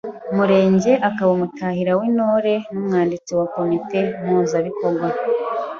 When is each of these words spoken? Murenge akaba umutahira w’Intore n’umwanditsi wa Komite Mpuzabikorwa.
Murenge 0.35 0.91
akaba 1.09 1.29
umutahira 1.35 1.91
w’Intore 1.99 2.53
n’umwanditsi 2.71 3.31
wa 3.39 3.45
Komite 3.55 3.99
Mpuzabikorwa. 4.23 5.07